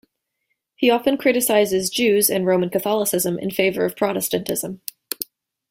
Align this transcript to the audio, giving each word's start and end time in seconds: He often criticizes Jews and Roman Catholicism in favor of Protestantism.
He 0.75 0.89
often 0.89 1.15
criticizes 1.15 1.91
Jews 1.91 2.27
and 2.31 2.47
Roman 2.47 2.71
Catholicism 2.71 3.37
in 3.37 3.51
favor 3.51 3.85
of 3.85 3.95
Protestantism. 3.95 4.81